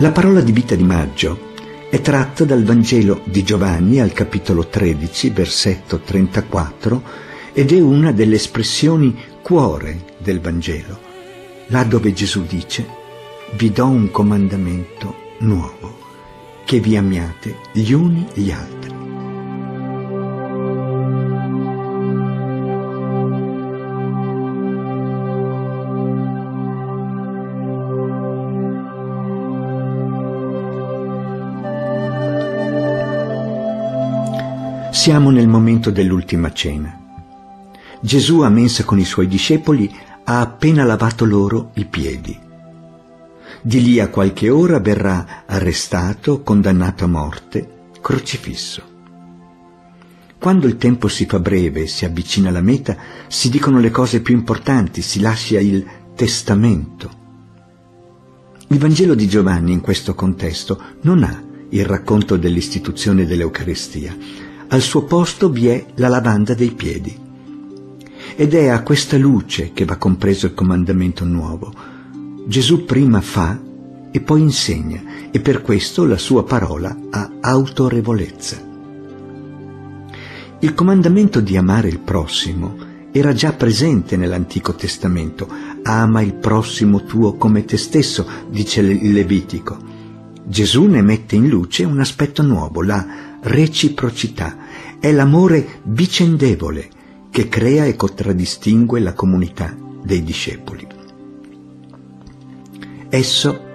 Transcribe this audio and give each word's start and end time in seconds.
La 0.00 0.12
parola 0.12 0.40
di 0.40 0.50
vita 0.50 0.74
di 0.74 0.82
maggio 0.82 1.48
è 1.90 2.00
tratta 2.00 2.46
dal 2.46 2.64
Vangelo 2.64 3.20
di 3.24 3.42
Giovanni 3.42 4.00
al 4.00 4.14
capitolo 4.14 4.66
13, 4.66 5.28
versetto 5.28 6.00
34, 6.00 7.02
ed 7.52 7.70
è 7.70 7.78
una 7.82 8.10
delle 8.10 8.36
espressioni 8.36 9.14
cuore 9.42 10.14
del 10.16 10.40
Vangelo, 10.40 10.98
là 11.66 11.84
dove 11.84 12.14
Gesù 12.14 12.46
dice, 12.46 12.86
vi 13.58 13.70
do 13.72 13.88
un 13.88 14.10
comandamento 14.10 15.14
nuovo, 15.40 15.98
che 16.64 16.80
vi 16.80 16.96
amiate 16.96 17.56
gli 17.72 17.92
uni 17.92 18.26
gli 18.32 18.50
altri. 18.50 18.79
Siamo 35.00 35.30
nel 35.30 35.48
momento 35.48 35.90
dell'ultima 35.90 36.52
cena. 36.52 36.94
Gesù 38.02 38.40
a 38.40 38.50
mensa 38.50 38.84
con 38.84 38.98
i 38.98 39.06
suoi 39.06 39.28
discepoli 39.28 39.90
ha 40.24 40.40
appena 40.40 40.84
lavato 40.84 41.24
loro 41.24 41.70
i 41.76 41.86
piedi. 41.86 42.38
Di 43.62 43.82
lì 43.82 43.98
a 43.98 44.08
qualche 44.10 44.50
ora 44.50 44.78
verrà 44.78 45.44
arrestato, 45.46 46.42
condannato 46.42 47.04
a 47.04 47.06
morte, 47.06 47.88
crocifisso. 48.02 48.82
Quando 50.38 50.66
il 50.66 50.76
tempo 50.76 51.08
si 51.08 51.24
fa 51.24 51.40
breve 51.40 51.84
e 51.84 51.86
si 51.86 52.04
avvicina 52.04 52.50
alla 52.50 52.60
meta, 52.60 52.94
si 53.26 53.48
dicono 53.48 53.80
le 53.80 53.90
cose 53.90 54.20
più 54.20 54.34
importanti, 54.34 55.00
si 55.00 55.18
lascia 55.20 55.58
il 55.60 55.82
testamento. 56.14 57.10
Il 58.66 58.78
Vangelo 58.78 59.14
di 59.14 59.26
Giovanni 59.26 59.72
in 59.72 59.80
questo 59.80 60.14
contesto 60.14 60.78
non 61.00 61.22
ha 61.22 61.42
il 61.70 61.86
racconto 61.86 62.36
dell'istituzione 62.36 63.24
dell'Eucaristia, 63.24 64.14
al 64.72 64.82
suo 64.82 65.02
posto 65.02 65.50
vi 65.50 65.66
è 65.66 65.84
la 65.96 66.08
lavanda 66.08 66.54
dei 66.54 66.70
piedi. 66.70 67.16
Ed 68.36 68.54
è 68.54 68.68
a 68.68 68.82
questa 68.82 69.16
luce 69.16 69.72
che 69.72 69.84
va 69.84 69.96
compreso 69.96 70.46
il 70.46 70.54
comandamento 70.54 71.24
nuovo. 71.24 71.72
Gesù 72.46 72.84
prima 72.84 73.20
fa 73.20 73.60
e 74.12 74.20
poi 74.20 74.42
insegna 74.42 75.02
e 75.30 75.40
per 75.40 75.62
questo 75.62 76.04
la 76.04 76.18
sua 76.18 76.44
parola 76.44 76.96
ha 77.10 77.30
autorevolezza. 77.40 78.68
Il 80.60 80.74
comandamento 80.74 81.40
di 81.40 81.56
amare 81.56 81.88
il 81.88 81.98
prossimo 81.98 82.76
era 83.10 83.32
già 83.32 83.52
presente 83.52 84.16
nell'Antico 84.16 84.74
Testamento. 84.74 85.48
Ama 85.82 86.20
il 86.20 86.34
prossimo 86.34 87.02
tuo 87.02 87.34
come 87.34 87.64
te 87.64 87.76
stesso, 87.76 88.24
dice 88.48 88.82
il 88.82 89.12
Levitico. 89.12 89.76
Gesù 90.44 90.84
ne 90.84 91.02
mette 91.02 91.34
in 91.34 91.48
luce 91.48 91.82
un 91.84 91.98
aspetto 91.98 92.42
nuovo, 92.42 92.82
la 92.82 93.29
reciprocità, 93.42 94.56
è 94.98 95.10
l'amore 95.12 95.80
vicendevole 95.84 96.88
che 97.30 97.48
crea 97.48 97.84
e 97.84 97.96
contraddistingue 97.96 99.00
la 99.00 99.12
comunità 99.12 99.74
dei 100.02 100.22
discepoli. 100.22 100.86
Esso 103.08 103.68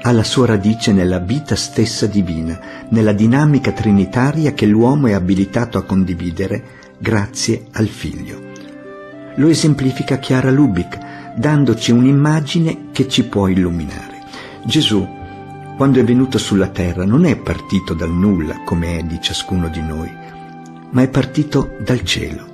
ha 0.00 0.12
la 0.12 0.22
sua 0.22 0.46
radice 0.46 0.92
nella 0.92 1.18
vita 1.18 1.56
stessa 1.56 2.06
divina, 2.06 2.86
nella 2.90 3.12
dinamica 3.12 3.72
trinitaria 3.72 4.52
che 4.52 4.66
l'uomo 4.66 5.08
è 5.08 5.12
abilitato 5.12 5.76
a 5.78 5.82
condividere 5.82 6.64
grazie 6.98 7.66
al 7.72 7.88
Figlio. 7.88 8.46
Lo 9.36 9.48
esemplifica 9.48 10.18
Chiara 10.18 10.50
Lubick, 10.50 11.36
dandoci 11.36 11.90
un'immagine 11.90 12.86
che 12.92 13.08
ci 13.08 13.24
può 13.24 13.48
illuminare. 13.48 14.22
Gesù 14.64 15.16
quando 15.78 16.00
è 16.00 16.04
venuto 16.04 16.38
sulla 16.38 16.66
terra 16.66 17.04
non 17.04 17.24
è 17.24 17.36
partito 17.36 17.94
dal 17.94 18.10
nulla 18.10 18.64
come 18.64 18.98
è 18.98 19.02
di 19.04 19.20
ciascuno 19.20 19.68
di 19.68 19.80
noi, 19.80 20.12
ma 20.90 21.02
è 21.02 21.08
partito 21.08 21.76
dal 21.78 22.02
cielo. 22.02 22.46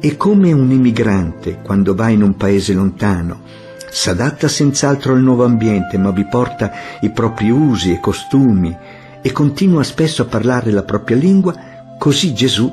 E 0.00 0.16
come 0.16 0.50
un 0.50 0.68
emigrante 0.68 1.60
quando 1.62 1.94
va 1.94 2.08
in 2.08 2.24
un 2.24 2.36
paese 2.36 2.72
lontano, 2.72 3.42
s'adatta 3.88 4.48
senz'altro 4.48 5.12
al 5.12 5.20
nuovo 5.20 5.44
ambiente, 5.44 5.96
ma 5.96 6.10
vi 6.10 6.26
porta 6.26 6.72
i 7.02 7.10
propri 7.10 7.50
usi 7.50 7.92
e 7.92 8.00
costumi 8.00 8.76
e 9.22 9.30
continua 9.30 9.84
spesso 9.84 10.22
a 10.22 10.26
parlare 10.26 10.72
la 10.72 10.82
propria 10.82 11.16
lingua, 11.16 11.54
così 12.00 12.34
Gesù 12.34 12.68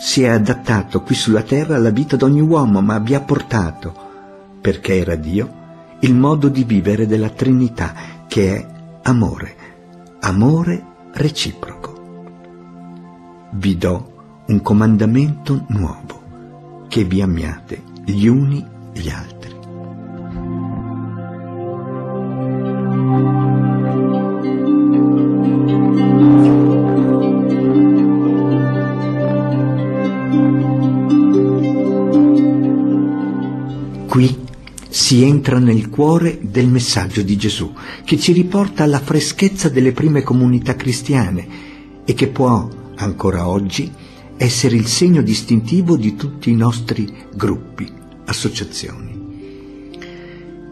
si 0.00 0.24
è 0.24 0.30
adattato 0.30 1.02
qui 1.02 1.14
sulla 1.14 1.42
terra 1.42 1.76
alla 1.76 1.90
vita 1.90 2.16
di 2.16 2.24
ogni 2.24 2.40
uomo, 2.40 2.80
ma 2.80 2.98
vi 2.98 3.14
ha 3.14 3.20
portato, 3.20 3.94
perché 4.60 4.98
era 4.98 5.14
Dio, 5.14 5.58
il 6.00 6.16
modo 6.16 6.48
di 6.48 6.64
vivere 6.64 7.06
della 7.06 7.28
Trinità, 7.28 7.94
che 8.26 8.56
è 8.56 8.78
amore, 9.02 9.56
amore 10.20 10.84
reciproco. 11.12 11.88
Vi 13.52 13.76
do 13.76 14.42
un 14.46 14.60
comandamento 14.62 15.64
nuovo, 15.68 16.86
che 16.88 17.04
vi 17.04 17.22
amiate 17.22 17.82
gli 18.04 18.26
uni 18.26 18.64
gli 18.92 19.08
altri. 19.08 19.58
Qui 34.06 34.48
si 34.90 35.22
entra 35.22 35.60
nel 35.60 35.88
cuore 35.88 36.38
del 36.42 36.68
messaggio 36.68 37.22
di 37.22 37.36
Gesù, 37.36 37.72
che 38.04 38.18
ci 38.18 38.32
riporta 38.32 38.82
alla 38.82 38.98
freschezza 38.98 39.68
delle 39.68 39.92
prime 39.92 40.22
comunità 40.22 40.74
cristiane 40.74 41.46
e 42.04 42.12
che 42.12 42.26
può, 42.26 42.68
ancora 42.96 43.46
oggi, 43.46 43.90
essere 44.36 44.74
il 44.74 44.86
segno 44.86 45.22
distintivo 45.22 45.96
di 45.96 46.16
tutti 46.16 46.50
i 46.50 46.56
nostri 46.56 47.08
gruppi, 47.32 47.88
associazioni. 48.24 49.18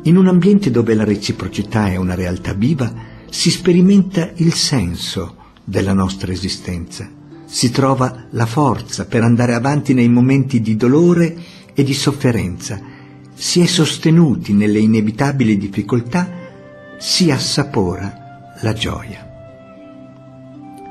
In 0.03 0.17
un 0.17 0.27
ambiente 0.27 0.73
dove 0.73 0.95
la 0.95 1.05
reciprocità 1.05 1.89
è 1.89 1.97
una 1.97 2.15
realtà 2.15 2.55
viva, 2.55 2.93
si 3.31 3.51
sperimenta 3.51 4.33
il 4.37 4.53
senso 4.55 5.37
della 5.63 5.93
nostra 5.93 6.33
esistenza, 6.33 7.09
si 7.45 7.71
trova 7.71 8.27
la 8.31 8.47
forza 8.47 9.05
per 9.05 9.23
andare 9.23 9.55
avanti 9.55 9.95
nei 9.95 10.09
momenti 10.09 10.61
di 10.61 10.77
dolore 10.77 11.37
e 11.73 11.85
di 11.85 11.95
sofferenza, 11.95 12.97
si 13.41 13.61
è 13.61 13.67
sostenuti 13.67 14.53
nelle 14.53 14.81
inevitabili 14.81 15.57
difficoltà, 15.57 16.29
si 16.99 17.31
assapora 17.31 18.57
la 18.63 18.73
gioia. 18.73 19.27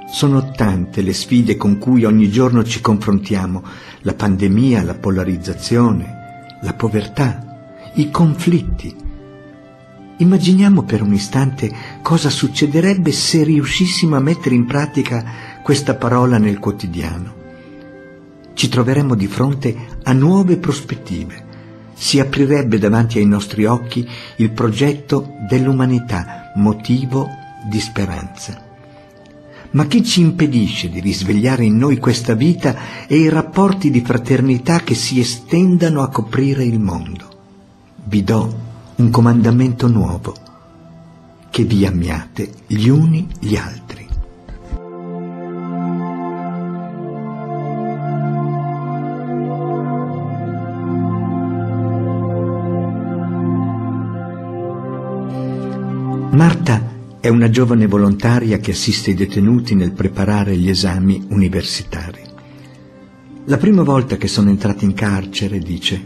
Sono 0.09 0.51
tante 0.51 1.01
le 1.01 1.11
sfide 1.11 1.57
con 1.57 1.77
cui 1.77 2.05
ogni 2.05 2.29
giorno 2.29 2.63
ci 2.63 2.79
confrontiamo, 2.79 3.61
la 4.03 4.13
pandemia, 4.13 4.81
la 4.83 4.93
polarizzazione, 4.93 6.55
la 6.61 6.73
povertà, 6.73 7.91
i 7.95 8.09
conflitti. 8.11 8.95
Immaginiamo 10.19 10.83
per 10.83 11.01
un 11.01 11.13
istante 11.13 11.69
cosa 12.01 12.29
succederebbe 12.29 13.11
se 13.11 13.43
riuscissimo 13.43 14.15
a 14.15 14.21
mettere 14.21 14.55
in 14.55 14.65
pratica 14.65 15.25
questa 15.61 15.95
parola 15.95 16.37
nel 16.37 16.59
quotidiano. 16.59 17.35
Ci 18.53 18.69
troveremmo 18.69 19.15
di 19.15 19.27
fronte 19.27 19.75
a 20.03 20.13
nuove 20.13 20.55
prospettive 20.55 21.46
si 21.97 22.19
aprirebbe 22.19 22.77
davanti 22.77 23.17
ai 23.17 23.25
nostri 23.25 23.65
occhi 23.65 24.07
il 24.37 24.51
progetto 24.51 25.33
dell'umanità, 25.49 26.51
motivo 26.55 27.27
di 27.67 27.79
speranza. 27.79 28.63
Ma 29.71 29.85
chi 29.87 30.03
ci 30.03 30.21
impedisce 30.21 30.89
di 30.89 30.99
risvegliare 30.99 31.65
in 31.65 31.77
noi 31.77 31.97
questa 31.97 32.35
vita 32.35 33.05
e 33.07 33.17
i 33.17 33.29
rapporti 33.29 33.89
di 33.89 34.01
fraternità 34.01 34.79
che 34.79 34.93
si 34.93 35.19
estendano 35.19 36.03
a 36.03 36.09
coprire 36.09 36.63
il 36.63 36.79
mondo? 36.79 37.25
Vi 38.05 38.23
do 38.23 38.65
un 38.95 39.09
comandamento 39.09 39.87
nuovo, 39.87 40.33
che 41.49 41.63
vi 41.63 41.85
amiate 41.85 42.49
gli 42.67 42.87
uni 42.87 43.27
gli 43.39 43.55
altri. 43.55 44.06
Marta 56.37 56.93
è 57.19 57.29
una 57.29 57.49
giovane 57.49 57.87
volontaria 57.87 58.59
che 58.59 58.69
assiste 58.69 59.09
i 59.09 59.15
detenuti 59.15 59.73
nel 59.73 59.91
preparare 59.91 60.55
gli 60.55 60.69
esami 60.69 61.25
universitari. 61.29 62.21
La 63.45 63.57
prima 63.57 63.81
volta 63.81 64.17
che 64.17 64.27
sono 64.27 64.51
entrata 64.51 64.85
in 64.85 64.93
carcere, 64.93 65.57
dice, 65.57 65.99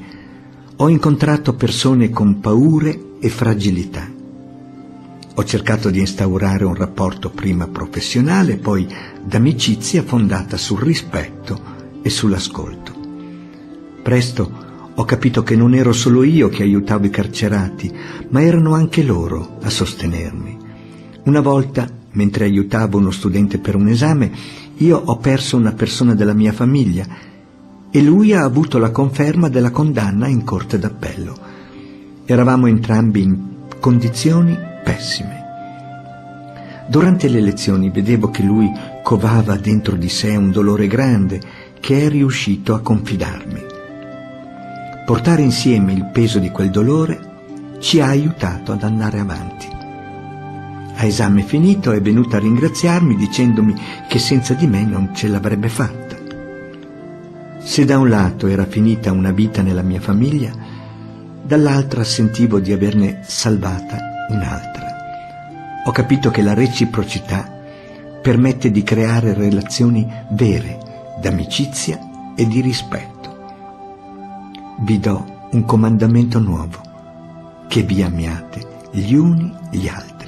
ho 0.77 0.87
incontrato 0.87 1.55
persone 1.55 2.11
con 2.11 2.39
paure 2.39 3.17
e 3.19 3.27
fragilità. 3.27 4.09
Ho 5.35 5.43
cercato 5.43 5.89
di 5.89 5.99
instaurare 5.99 6.63
un 6.63 6.75
rapporto 6.75 7.29
prima 7.29 7.67
professionale, 7.67 8.55
poi 8.55 8.87
d'amicizia 9.21 10.01
fondata 10.01 10.55
sul 10.55 10.79
rispetto 10.79 11.59
e 12.01 12.09
sull'ascolto. 12.09 12.93
Presto 14.01 14.70
ho 14.93 15.05
capito 15.05 15.43
che 15.43 15.55
non 15.55 15.73
ero 15.73 15.93
solo 15.93 16.23
io 16.23 16.49
che 16.49 16.63
aiutavo 16.63 17.05
i 17.05 17.09
carcerati, 17.09 17.91
ma 18.29 18.41
erano 18.41 18.73
anche 18.73 19.03
loro 19.03 19.57
a 19.61 19.69
sostenermi. 19.69 20.57
Una 21.23 21.39
volta, 21.39 21.87
mentre 22.11 22.45
aiutavo 22.45 22.97
uno 22.97 23.11
studente 23.11 23.57
per 23.57 23.75
un 23.75 23.87
esame, 23.87 24.31
io 24.77 25.01
ho 25.03 25.17
perso 25.17 25.55
una 25.55 25.71
persona 25.71 26.13
della 26.13 26.33
mia 26.33 26.51
famiglia 26.51 27.05
e 27.89 28.01
lui 28.01 28.33
ha 28.33 28.43
avuto 28.43 28.77
la 28.79 28.91
conferma 28.91 29.49
della 29.49 29.71
condanna 29.71 30.27
in 30.27 30.43
corte 30.43 30.77
d'appello. 30.77 31.37
Eravamo 32.25 32.67
entrambi 32.67 33.21
in 33.21 33.37
condizioni 33.79 34.57
pessime. 34.83 35.39
Durante 36.87 37.29
le 37.29 37.39
lezioni 37.39 37.89
vedevo 37.89 38.29
che 38.29 38.43
lui 38.43 38.69
covava 39.03 39.55
dentro 39.55 39.95
di 39.95 40.09
sé 40.09 40.35
un 40.35 40.51
dolore 40.51 40.87
grande 40.87 41.39
che 41.79 42.05
è 42.05 42.09
riuscito 42.09 42.73
a 42.73 42.81
confidarmi. 42.81 43.70
Portare 45.11 45.41
insieme 45.41 45.91
il 45.91 46.05
peso 46.05 46.39
di 46.39 46.51
quel 46.51 46.69
dolore 46.69 47.19
ci 47.79 47.99
ha 47.99 48.07
aiutato 48.07 48.71
ad 48.71 48.81
andare 48.81 49.19
avanti. 49.19 49.67
A 50.95 51.03
esame 51.03 51.41
finito 51.41 51.91
è 51.91 51.99
venuto 51.99 52.37
a 52.37 52.39
ringraziarmi 52.39 53.17
dicendomi 53.17 53.75
che 54.07 54.19
senza 54.19 54.53
di 54.53 54.67
me 54.67 54.85
non 54.85 55.13
ce 55.13 55.27
l'avrebbe 55.27 55.67
fatta. 55.67 56.15
Se 57.59 57.83
da 57.83 57.99
un 57.99 58.07
lato 58.07 58.47
era 58.47 58.65
finita 58.65 59.11
una 59.11 59.31
vita 59.31 59.61
nella 59.61 59.81
mia 59.81 59.99
famiglia, 59.99 60.53
dall'altra 61.43 62.05
sentivo 62.05 62.61
di 62.61 62.71
averne 62.71 63.19
salvata 63.25 63.97
un'altra. 64.29 64.95
Ho 65.87 65.91
capito 65.91 66.31
che 66.31 66.41
la 66.41 66.53
reciprocità 66.53 67.51
permette 68.21 68.71
di 68.71 68.81
creare 68.81 69.33
relazioni 69.33 70.09
vere, 70.29 70.79
d'amicizia 71.19 71.99
e 72.33 72.47
di 72.47 72.61
rispetto. 72.61 73.10
Vi 74.83 74.99
do 74.99 75.47
un 75.51 75.63
comandamento 75.65 76.39
nuovo, 76.39 76.81
che 77.67 77.83
vi 77.83 78.01
amiate 78.01 78.89
gli 78.89 79.13
uni 79.13 79.53
gli 79.69 79.87
altri. 79.87 80.20